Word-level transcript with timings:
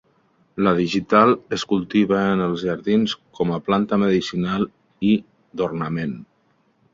La 0.67 0.71
digital 0.77 1.33
es 1.57 1.65
cultiva 1.73 2.21
en 2.29 2.41
els 2.45 2.63
jardins 2.69 3.13
com 3.41 3.53
a 3.59 3.61
planta 3.69 4.01
medicinal 4.05 4.67
i 5.11 5.13
d'ornament. 5.63 6.19